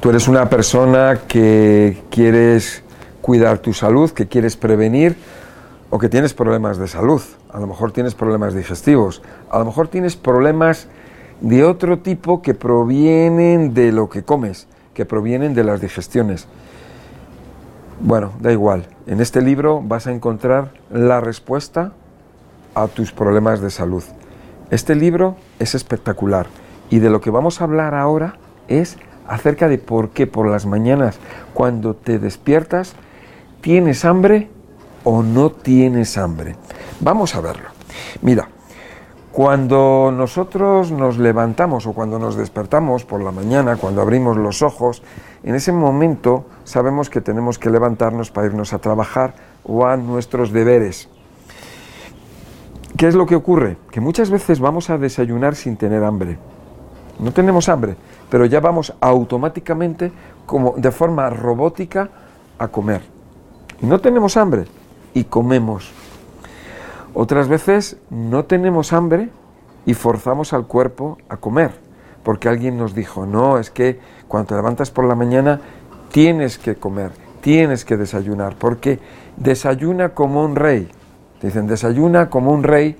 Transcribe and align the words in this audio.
Tú 0.00 0.10
eres 0.10 0.28
una 0.28 0.48
persona 0.48 1.22
que 1.26 2.04
quieres 2.08 2.84
cuidar 3.20 3.58
tu 3.58 3.72
salud, 3.72 4.12
que 4.12 4.28
quieres 4.28 4.56
prevenir 4.56 5.16
o 5.90 5.98
que 5.98 6.08
tienes 6.08 6.34
problemas 6.34 6.78
de 6.78 6.86
salud. 6.86 7.20
A 7.52 7.58
lo 7.58 7.66
mejor 7.66 7.90
tienes 7.90 8.14
problemas 8.14 8.54
digestivos, 8.54 9.22
a 9.50 9.58
lo 9.58 9.64
mejor 9.64 9.88
tienes 9.88 10.14
problemas 10.14 10.86
de 11.40 11.64
otro 11.64 11.98
tipo 11.98 12.42
que 12.42 12.54
provienen 12.54 13.74
de 13.74 13.90
lo 13.90 14.08
que 14.08 14.22
comes, 14.22 14.68
que 14.94 15.04
provienen 15.04 15.52
de 15.52 15.64
las 15.64 15.80
digestiones. 15.80 16.46
Bueno, 17.98 18.34
da 18.38 18.52
igual. 18.52 18.86
En 19.08 19.20
este 19.20 19.42
libro 19.42 19.82
vas 19.82 20.06
a 20.06 20.12
encontrar 20.12 20.74
la 20.92 21.18
respuesta 21.18 21.90
a 22.76 22.86
tus 22.86 23.10
problemas 23.10 23.60
de 23.60 23.70
salud. 23.70 24.04
Este 24.70 24.94
libro 24.94 25.34
es 25.58 25.74
espectacular 25.74 26.46
y 26.88 27.00
de 27.00 27.10
lo 27.10 27.20
que 27.20 27.30
vamos 27.30 27.60
a 27.60 27.64
hablar 27.64 27.96
ahora 27.96 28.36
es 28.68 28.96
acerca 29.28 29.68
de 29.68 29.78
por 29.78 30.10
qué 30.10 30.26
por 30.26 30.48
las 30.48 30.66
mañanas 30.66 31.18
cuando 31.54 31.94
te 31.94 32.18
despiertas 32.18 32.94
tienes 33.60 34.04
hambre 34.04 34.48
o 35.04 35.22
no 35.22 35.50
tienes 35.50 36.18
hambre. 36.18 36.56
Vamos 37.00 37.34
a 37.34 37.40
verlo. 37.40 37.68
Mira, 38.22 38.48
cuando 39.32 40.12
nosotros 40.12 40.90
nos 40.90 41.18
levantamos 41.18 41.86
o 41.86 41.92
cuando 41.92 42.18
nos 42.18 42.36
despertamos 42.36 43.04
por 43.04 43.22
la 43.22 43.30
mañana, 43.30 43.76
cuando 43.76 44.02
abrimos 44.02 44.36
los 44.36 44.62
ojos, 44.62 45.02
en 45.44 45.54
ese 45.54 45.70
momento 45.70 46.46
sabemos 46.64 47.08
que 47.08 47.20
tenemos 47.20 47.58
que 47.58 47.70
levantarnos 47.70 48.30
para 48.30 48.48
irnos 48.48 48.72
a 48.72 48.78
trabajar 48.78 49.34
o 49.64 49.86
a 49.86 49.96
nuestros 49.96 50.50
deberes. 50.50 51.08
¿Qué 52.96 53.06
es 53.06 53.14
lo 53.14 53.26
que 53.26 53.36
ocurre? 53.36 53.76
Que 53.92 54.00
muchas 54.00 54.28
veces 54.28 54.58
vamos 54.58 54.90
a 54.90 54.98
desayunar 54.98 55.54
sin 55.54 55.76
tener 55.76 56.02
hambre. 56.02 56.38
No 57.18 57.32
tenemos 57.32 57.68
hambre, 57.68 57.96
pero 58.30 58.46
ya 58.46 58.60
vamos 58.60 58.94
automáticamente, 59.00 60.12
como 60.46 60.74
de 60.76 60.90
forma 60.90 61.28
robótica, 61.30 62.08
a 62.58 62.68
comer. 62.68 63.02
No 63.80 64.00
tenemos 64.00 64.36
hambre 64.36 64.66
y 65.14 65.24
comemos. 65.24 65.92
Otras 67.14 67.48
veces 67.48 67.96
no 68.10 68.44
tenemos 68.44 68.92
hambre 68.92 69.30
y 69.86 69.94
forzamos 69.94 70.52
al 70.52 70.66
cuerpo 70.66 71.18
a 71.28 71.36
comer, 71.38 71.72
porque 72.22 72.48
alguien 72.48 72.76
nos 72.76 72.94
dijo, 72.94 73.26
no, 73.26 73.58
es 73.58 73.70
que 73.70 73.98
cuando 74.28 74.48
te 74.48 74.54
levantas 74.54 74.90
por 74.90 75.04
la 75.04 75.14
mañana 75.14 75.60
tienes 76.12 76.58
que 76.58 76.76
comer, 76.76 77.10
tienes 77.40 77.84
que 77.84 77.96
desayunar, 77.96 78.54
porque 78.56 79.00
desayuna 79.36 80.10
como 80.10 80.44
un 80.44 80.54
rey. 80.54 80.88
Dicen, 81.40 81.66
desayuna 81.66 82.28
como 82.30 82.52
un 82.52 82.64
rey, 82.64 82.96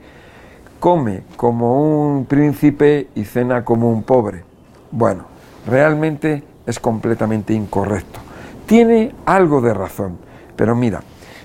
come 0.78 1.22
como 1.36 1.82
un 1.82 2.26
príncipe 2.26 3.08
y 3.14 3.24
cena 3.24 3.64
como 3.64 3.90
un 3.90 4.02
pobre. 4.02 4.44
Bueno, 4.90 5.24
realmente 5.66 6.42
es 6.66 6.78
completamente 6.78 7.54
incorrecto. 7.54 8.20
Tiene 8.66 9.14
algo 9.26 9.60
de 9.60 9.74
razón, 9.74 10.18
pero 10.56 10.74
mira, 10.74 11.02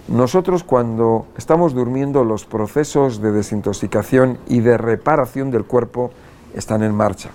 nosotros 0.08 0.64
cuando 0.64 1.28
estamos 1.38 1.74
durmiendo 1.74 2.26
los 2.26 2.46
procesos 2.46 3.22
de 3.22 3.32
desintoxicación 3.32 4.38
y 4.48 4.60
de 4.60 4.78
reparación 4.78 5.50
del 5.50 5.64
cuerpo 5.64 6.12
están 6.54 6.84
en 6.84 6.94
marcha. 6.94 7.30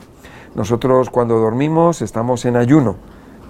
Nosotros 0.55 1.09
cuando 1.09 1.39
dormimos 1.39 2.03
estamos 2.03 2.45
en 2.45 2.57
ayuno, 2.57 2.97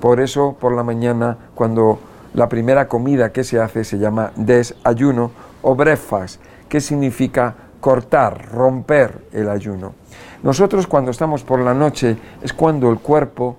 por 0.01 0.21
eso 0.21 0.57
por 0.61 0.75
la 0.75 0.85
mañana 0.85 1.37
cuando 1.55 1.99
la 2.35 2.49
primera 2.49 2.87
comida 2.87 3.33
que 3.33 3.43
se 3.43 3.61
hace 3.61 3.83
se 3.83 3.99
llama 3.99 4.31
desayuno 4.37 5.33
o 5.63 5.75
breakfast, 5.75 6.41
que 6.69 6.81
significa 6.81 7.57
cortar, 7.81 8.49
romper 8.51 9.27
el 9.33 9.49
ayuno. 9.49 9.95
Nosotros 10.43 10.87
cuando 10.87 11.11
estamos 11.11 11.43
por 11.43 11.61
la 11.61 11.75
noche 11.75 12.17
es 12.43 12.53
cuando 12.53 12.91
el 12.91 12.99
cuerpo 12.99 13.57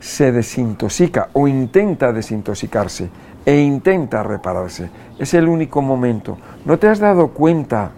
se 0.00 0.32
desintoxica 0.32 1.28
o 1.32 1.48
intenta 1.48 2.12
desintoxicarse 2.12 3.10
e 3.44 3.60
intenta 3.60 4.22
repararse. 4.22 4.90
Es 5.18 5.34
el 5.34 5.48
único 5.48 5.82
momento. 5.82 6.38
¿No 6.64 6.78
te 6.78 6.88
has 6.88 6.98
dado 6.98 7.28
cuenta 7.28 7.90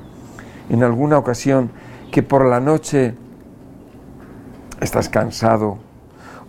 en 0.69 0.83
alguna 0.85 1.19
ocasión 1.19 1.71
que 2.11 2.23
por 2.23 2.47
la 2.47 2.61
noche 2.61 3.15
estás 4.81 5.09
cansado 5.09 5.79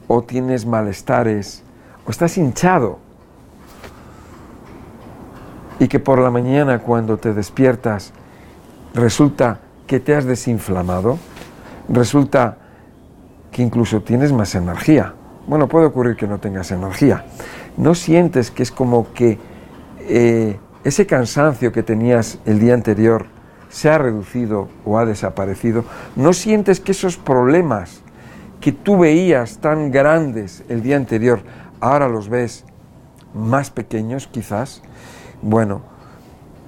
o 0.07 0.23
tienes 0.23 0.65
malestares 0.65 1.63
o 2.05 2.11
estás 2.11 2.37
hinchado? 2.37 2.99
Y 5.79 5.87
que 5.87 5.99
por 5.99 6.19
la 6.19 6.29
mañana 6.29 6.79
cuando 6.79 7.17
te 7.17 7.33
despiertas 7.33 8.11
resulta 8.93 9.59
que 9.87 9.99
te 9.99 10.15
has 10.15 10.25
desinflamado, 10.25 11.17
resulta 11.87 12.57
que 13.51 13.61
incluso 13.61 14.01
tienes 14.01 14.31
más 14.31 14.55
energía. 14.55 15.13
Bueno, 15.47 15.67
puede 15.67 15.87
ocurrir 15.87 16.15
que 16.15 16.27
no 16.27 16.39
tengas 16.39 16.71
energía. 16.71 17.25
¿No 17.77 17.95
sientes 17.95 18.51
que 18.51 18.63
es 18.63 18.71
como 18.71 19.11
que 19.13 19.39
eh, 20.01 20.59
ese 20.83 21.07
cansancio 21.07 21.71
que 21.71 21.81
tenías 21.81 22.39
el 22.45 22.59
día 22.59 22.73
anterior 22.73 23.25
se 23.69 23.89
ha 23.89 23.97
reducido 23.97 24.69
o 24.85 24.99
ha 24.99 25.05
desaparecido? 25.05 25.85
¿No 26.15 26.33
sientes 26.33 26.79
que 26.79 26.91
esos 26.91 27.17
problemas 27.17 28.01
que 28.61 28.71
tú 28.71 28.99
veías 28.99 29.57
tan 29.59 29.91
grandes 29.91 30.63
el 30.69 30.83
día 30.83 30.97
anterior, 30.97 31.41
ahora 31.79 32.07
los 32.07 32.29
ves 32.29 32.65
más 33.33 33.71
pequeños 33.71 34.27
quizás? 34.27 34.83
Bueno, 35.41 35.81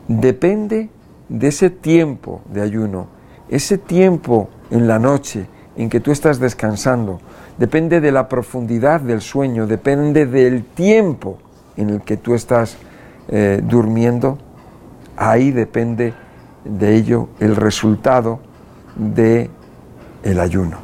depende 0.08 0.90
de 1.32 1.48
ese 1.48 1.70
tiempo 1.70 2.42
de 2.52 2.62
ayuno, 2.62 3.08
ese 3.50 3.78
tiempo 3.78 4.50
en 4.70 4.88
la 4.88 5.00
noche 5.00 5.48
en 5.78 5.90
que 5.90 6.02
tú 6.02 6.12
estás 6.12 6.40
descansando, 6.40 7.20
depende 7.58 8.02
de 8.02 8.12
la 8.12 8.28
profundidad 8.28 9.00
del 9.00 9.22
sueño, 9.22 9.66
depende 9.66 10.26
del 10.26 10.66
tiempo 10.66 11.38
en 11.78 11.90
el 11.90 12.02
que 12.02 12.18
tú 12.18 12.36
estás 12.36 12.78
eh, 13.30 13.62
durmiendo, 13.64 14.38
ahí 15.16 15.52
depende 15.52 16.14
de 16.66 16.96
ello 16.96 17.30
el 17.40 17.56
resultado 17.56 18.40
de 18.96 19.50
el 20.24 20.40
ayuno, 20.40 20.78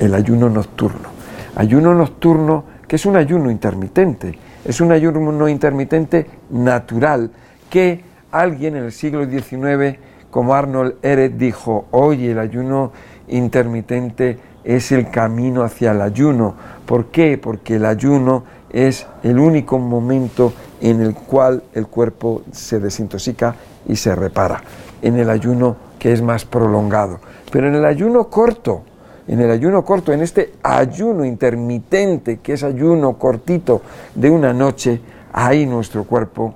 el 0.00 0.12
ayuno 0.14 0.50
nocturno. 0.50 1.14
Ayuno 1.54 1.94
nocturno 1.94 2.64
que 2.88 2.96
es 2.96 3.06
un 3.06 3.16
ayuno 3.16 3.48
intermitente, 3.48 4.36
es 4.64 4.80
un 4.80 4.90
ayuno 4.90 5.48
intermitente 5.48 6.26
natural 6.50 7.30
que 7.70 8.13
alguien 8.34 8.74
en 8.76 8.84
el 8.84 8.92
siglo 8.92 9.24
XIX, 9.24 9.98
como 10.30 10.54
Arnold 10.54 10.96
Eret, 11.02 11.36
dijo, 11.36 11.86
oye, 11.92 12.32
el 12.32 12.38
ayuno 12.40 12.90
intermitente 13.28 14.38
es 14.64 14.90
el 14.90 15.08
camino 15.10 15.62
hacia 15.62 15.92
el 15.92 16.00
ayuno. 16.00 16.54
¿Por 16.84 17.06
qué? 17.06 17.38
Porque 17.38 17.76
el 17.76 17.84
ayuno 17.86 18.42
es 18.70 19.06
el 19.22 19.38
único 19.38 19.78
momento 19.78 20.52
en 20.80 21.00
el 21.00 21.14
cual 21.14 21.62
el 21.74 21.86
cuerpo 21.86 22.42
se 22.50 22.80
desintoxica 22.80 23.54
y 23.86 23.94
se 23.94 24.16
repara. 24.16 24.62
En 25.00 25.16
el 25.16 25.30
ayuno 25.30 25.76
que 26.00 26.12
es 26.12 26.20
más 26.20 26.44
prolongado. 26.44 27.20
Pero 27.52 27.68
en 27.68 27.76
el 27.76 27.84
ayuno 27.84 28.28
corto, 28.30 28.82
en 29.28 29.40
el 29.40 29.50
ayuno 29.50 29.84
corto, 29.84 30.12
en 30.12 30.22
este 30.22 30.54
ayuno 30.62 31.24
intermitente, 31.24 32.40
que 32.40 32.54
es 32.54 32.64
ayuno 32.64 33.16
cortito 33.16 33.80
de 34.14 34.28
una 34.28 34.52
noche, 34.52 35.00
ahí 35.32 35.66
nuestro 35.66 36.02
cuerpo, 36.02 36.54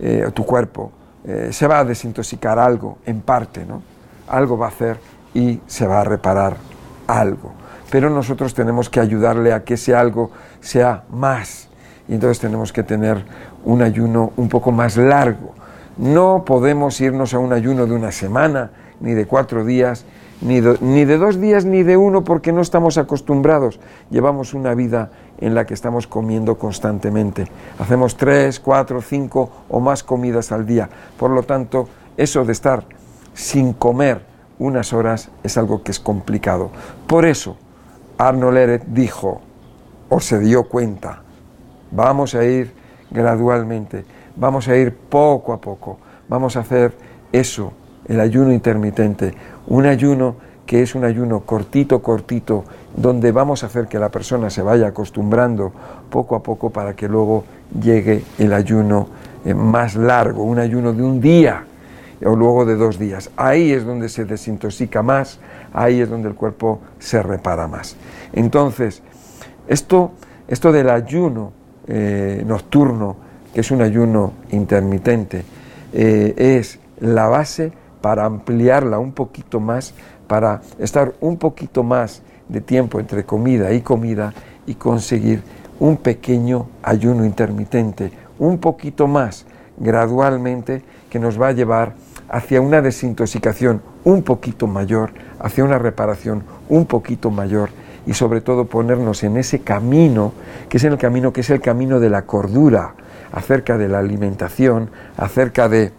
eh, 0.00 0.28
tu 0.34 0.44
cuerpo, 0.44 0.90
eh, 1.24 1.48
se 1.52 1.66
va 1.66 1.78
a 1.78 1.84
desintoxicar 1.84 2.58
algo, 2.58 2.98
en 3.06 3.20
parte, 3.20 3.64
¿no? 3.64 3.82
Algo 4.28 4.58
va 4.58 4.66
a 4.66 4.68
hacer 4.68 4.98
y 5.32 5.60
se 5.66 5.86
va 5.86 6.00
a 6.00 6.04
reparar 6.04 6.56
algo. 7.06 7.52
Pero 7.90 8.10
nosotros 8.10 8.54
tenemos 8.54 8.90
que 8.90 9.00
ayudarle 9.00 9.52
a 9.52 9.64
que 9.64 9.74
ese 9.74 9.94
algo 9.94 10.30
sea 10.60 11.04
más. 11.10 11.68
Y 12.08 12.14
entonces 12.14 12.40
tenemos 12.40 12.72
que 12.72 12.82
tener 12.82 13.24
un 13.64 13.82
ayuno 13.82 14.32
un 14.36 14.48
poco 14.48 14.72
más 14.72 14.96
largo. 14.96 15.54
No 15.96 16.44
podemos 16.44 17.00
irnos 17.00 17.34
a 17.34 17.38
un 17.38 17.52
ayuno 17.52 17.86
de 17.86 17.94
una 17.94 18.12
semana, 18.12 18.70
ni 19.00 19.14
de 19.14 19.26
cuatro 19.26 19.64
días, 19.64 20.04
ni 20.40 20.60
de, 20.60 21.18
dos 21.18 21.40
días, 21.40 21.64
ni 21.64 21.82
de 21.82 21.96
uno, 21.96 22.24
porque 22.24 22.52
no 22.52 22.60
estamos 22.60 22.98
acostumbrados. 22.98 23.80
Llevamos 24.10 24.54
una 24.54 24.74
vida 24.74 25.10
en 25.44 25.54
la 25.54 25.66
que 25.66 25.74
estamos 25.74 26.06
comiendo 26.06 26.56
constantemente. 26.56 27.46
Hacemos 27.78 28.16
tres, 28.16 28.58
cuatro, 28.58 29.02
cinco 29.02 29.50
o 29.68 29.78
más 29.78 30.02
comidas 30.02 30.52
al 30.52 30.64
día. 30.64 30.88
Por 31.18 31.30
lo 31.30 31.42
tanto, 31.42 31.86
eso 32.16 32.46
de 32.46 32.52
estar 32.52 32.86
sin 33.34 33.74
comer 33.74 34.24
unas 34.58 34.94
horas 34.94 35.28
es 35.42 35.58
algo 35.58 35.82
que 35.82 35.90
es 35.90 36.00
complicado. 36.00 36.70
Por 37.06 37.26
eso, 37.26 37.58
Arnold 38.16 38.56
Eret 38.56 38.84
dijo, 38.86 39.42
o 40.08 40.18
se 40.18 40.38
dio 40.38 40.66
cuenta, 40.66 41.22
vamos 41.90 42.34
a 42.34 42.44
ir 42.44 42.72
gradualmente, 43.10 44.06
vamos 44.36 44.66
a 44.68 44.76
ir 44.76 44.96
poco 44.96 45.52
a 45.52 45.60
poco, 45.60 45.98
vamos 46.26 46.56
a 46.56 46.60
hacer 46.60 46.96
eso, 47.32 47.74
el 48.06 48.18
ayuno 48.18 48.50
intermitente, 48.50 49.34
un 49.66 49.84
ayuno 49.84 50.36
que 50.66 50.82
es 50.82 50.94
un 50.94 51.04
ayuno 51.04 51.40
cortito, 51.40 52.00
cortito, 52.02 52.64
donde 52.96 53.32
vamos 53.32 53.62
a 53.62 53.66
hacer 53.66 53.86
que 53.86 53.98
la 53.98 54.08
persona 54.08 54.50
se 54.50 54.62
vaya 54.62 54.88
acostumbrando 54.88 55.72
poco 56.10 56.36
a 56.36 56.42
poco 56.42 56.70
para 56.70 56.94
que 56.94 57.08
luego 57.08 57.44
llegue 57.80 58.24
el 58.38 58.52
ayuno 58.52 59.08
eh, 59.44 59.54
más 59.54 59.94
largo, 59.94 60.44
un 60.44 60.58
ayuno 60.58 60.92
de 60.92 61.02
un 61.02 61.20
día 61.20 61.64
o 62.24 62.34
luego 62.36 62.64
de 62.64 62.76
dos 62.76 62.98
días. 62.98 63.30
Ahí 63.36 63.72
es 63.72 63.84
donde 63.84 64.08
se 64.08 64.24
desintoxica 64.24 65.02
más, 65.02 65.38
ahí 65.72 66.00
es 66.00 66.08
donde 66.08 66.28
el 66.28 66.34
cuerpo 66.34 66.80
se 66.98 67.22
repara 67.22 67.66
más. 67.68 67.96
Entonces, 68.32 69.02
esto 69.68 70.12
Esto 70.46 70.72
del 70.72 70.90
ayuno 70.90 71.52
eh, 71.88 72.44
nocturno, 72.46 73.16
que 73.54 73.60
es 73.60 73.70
un 73.70 73.80
ayuno 73.80 74.34
intermitente, 74.50 75.42
eh, 75.94 76.34
es 76.36 76.78
la 77.00 77.28
base 77.28 77.72
para 78.02 78.26
ampliarla 78.26 78.98
un 78.98 79.12
poquito 79.12 79.60
más, 79.60 79.94
para 80.26 80.62
estar 80.78 81.14
un 81.20 81.36
poquito 81.36 81.82
más 81.82 82.22
de 82.48 82.60
tiempo 82.60 83.00
entre 83.00 83.24
comida 83.24 83.72
y 83.72 83.80
comida 83.80 84.32
y 84.66 84.74
conseguir 84.74 85.42
un 85.80 85.96
pequeño 85.96 86.68
ayuno 86.82 87.24
intermitente, 87.24 88.12
un 88.38 88.58
poquito 88.58 89.06
más 89.06 89.46
gradualmente 89.76 90.82
que 91.10 91.18
nos 91.18 91.40
va 91.40 91.48
a 91.48 91.52
llevar 91.52 91.94
hacia 92.28 92.60
una 92.60 92.80
desintoxicación 92.80 93.82
un 94.04 94.22
poquito 94.22 94.66
mayor, 94.66 95.12
hacia 95.38 95.64
una 95.64 95.78
reparación 95.78 96.44
un 96.68 96.86
poquito 96.86 97.30
mayor 97.30 97.70
y 98.06 98.14
sobre 98.14 98.40
todo 98.40 98.66
ponernos 98.66 99.22
en 99.24 99.36
ese 99.36 99.60
camino, 99.60 100.32
que 100.68 100.76
es 100.76 100.84
el 100.84 100.98
camino 100.98 101.32
que 101.32 101.40
es 101.40 101.50
el 101.50 101.60
camino 101.60 102.00
de 102.00 102.10
la 102.10 102.22
cordura, 102.22 102.94
acerca 103.32 103.78
de 103.78 103.88
la 103.88 103.98
alimentación, 103.98 104.90
acerca 105.16 105.68
de, 105.68 105.92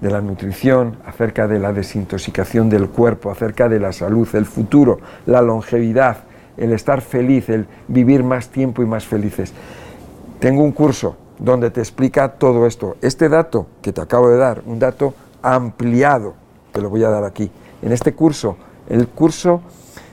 de 0.00 0.10
la 0.10 0.20
nutrición, 0.20 0.96
acerca 1.06 1.48
de 1.48 1.58
la 1.58 1.72
desintoxicación 1.72 2.68
del 2.68 2.88
cuerpo, 2.88 3.30
acerca 3.30 3.68
de 3.68 3.80
la 3.80 3.92
salud, 3.92 4.28
el 4.34 4.44
futuro, 4.44 4.98
la 5.26 5.40
longevidad, 5.42 6.18
el 6.56 6.72
estar 6.72 7.00
feliz, 7.00 7.48
el 7.48 7.66
vivir 7.88 8.22
más 8.22 8.48
tiempo 8.48 8.82
y 8.82 8.86
más 8.86 9.06
felices. 9.06 9.52
Tengo 10.38 10.62
un 10.62 10.72
curso 10.72 11.16
donde 11.38 11.70
te 11.70 11.80
explica 11.80 12.28
todo 12.28 12.66
esto. 12.66 12.96
Este 13.02 13.28
dato 13.28 13.66
que 13.82 13.92
te 13.92 14.00
acabo 14.00 14.28
de 14.28 14.36
dar, 14.36 14.62
un 14.66 14.78
dato 14.78 15.14
ampliado, 15.42 16.34
te 16.72 16.80
lo 16.80 16.90
voy 16.90 17.04
a 17.04 17.08
dar 17.08 17.24
aquí. 17.24 17.50
En 17.82 17.92
este 17.92 18.14
curso, 18.14 18.56
el 18.88 19.08
curso 19.08 19.62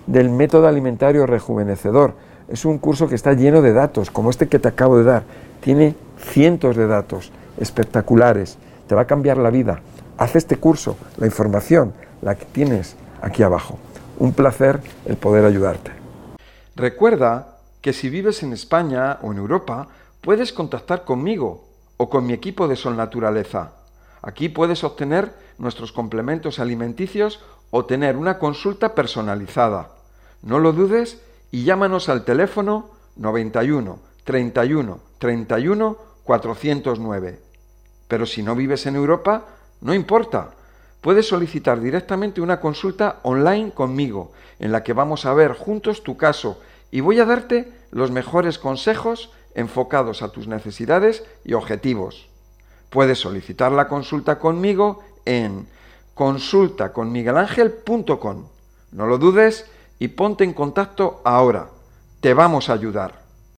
del 0.08 0.30
método 0.30 0.68
alimentario 0.68 1.26
rejuvenecedor, 1.26 2.14
es 2.50 2.66
un 2.66 2.78
curso 2.78 3.08
que 3.08 3.16
está 3.16 3.34
lleno 3.34 3.62
de 3.62 3.74
datos, 3.74 4.12
como 4.12 4.30
este 4.30 4.48
que 4.48 4.60
te 4.60 4.68
acabo 4.68 4.98
de 4.98 5.06
dar. 5.06 5.24
Tiene 5.62 5.96
cientos 6.18 6.76
de 6.76 6.88
datos 6.88 7.32
espectaculares. 7.58 8.58
Te 8.88 8.96
va 8.96 9.02
a 9.02 9.08
cambiar 9.08 9.38
la 9.38 9.50
vida. 9.50 9.82
Haz 10.18 10.36
este 10.36 10.58
curso, 10.58 10.98
la 11.18 11.26
información, 11.26 11.94
la 12.22 12.36
que 12.36 12.46
tienes 12.46 12.96
aquí 13.22 13.44
abajo. 13.44 13.80
Un 14.20 14.34
placer 14.34 14.80
el 15.06 15.18
poder 15.18 15.46
ayudarte. 15.46 15.92
Recuerda 16.76 17.58
que 17.82 17.94
si 17.94 18.10
vives 18.10 18.44
en 18.44 18.54
España 18.54 19.20
o 19.22 19.32
en 19.32 19.38
Europa, 19.38 19.88
puedes 20.22 20.54
contactar 20.54 21.04
conmigo 21.04 21.66
o 21.98 22.10
con 22.10 22.26
mi 22.26 22.34
equipo 22.34 22.68
de 22.68 22.76
Sol 22.76 22.96
Naturaleza. 22.96 23.74
Aquí 24.22 24.50
puedes 24.50 24.84
obtener 24.84 25.34
nuestros 25.58 25.92
complementos 25.92 26.60
alimenticios 26.60 27.42
o 27.72 27.86
tener 27.86 28.18
una 28.18 28.40
consulta 28.40 28.96
personalizada. 28.96 29.90
No 30.42 30.60
lo 30.60 30.74
dudes 30.74 31.22
y 31.52 31.64
llámanos 31.64 32.10
al 32.10 32.24
teléfono 32.24 32.90
91 33.16 34.00
31 34.24 35.00
31 35.20 35.98
409. 36.24 37.53
Pero 38.14 38.28
si 38.28 38.44
no 38.44 38.54
vives 38.54 38.86
en 38.86 38.96
Europa, 38.96 39.46
no 39.82 39.92
importa. 39.92 40.52
Puedes 41.02 41.28
solicitar 41.28 41.82
directamente 41.82 42.42
una 42.42 42.60
consulta 42.60 43.22
online 43.24 43.72
conmigo, 43.72 44.34
en 44.60 44.72
la 44.72 44.84
que 44.84 44.94
vamos 44.94 45.26
a 45.26 45.34
ver 45.34 45.54
juntos 45.54 46.04
tu 46.04 46.16
caso 46.16 46.62
y 46.92 47.02
voy 47.02 47.20
a 47.20 47.26
darte 47.26 47.74
los 47.90 48.12
mejores 48.12 48.60
consejos 48.60 49.32
enfocados 49.56 50.22
a 50.22 50.32
tus 50.32 50.48
necesidades 50.48 51.24
y 51.44 51.54
objetivos. 51.54 52.30
Puedes 52.92 53.18
solicitar 53.18 53.72
la 53.72 53.88
consulta 53.88 54.38
conmigo 54.38 55.04
en 55.26 55.68
consultaconmiguelangel.com. 56.14 58.48
No 58.92 59.08
lo 59.08 59.18
dudes 59.18 59.66
y 59.98 60.10
ponte 60.10 60.44
en 60.44 60.54
contacto 60.54 61.20
ahora. 61.24 61.70
Te 62.22 62.36
vamos 62.36 62.70
a 62.70 62.74
ayudar. 62.74 63.23